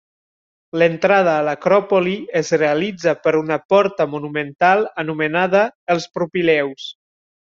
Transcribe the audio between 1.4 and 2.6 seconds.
l'Acròpoli es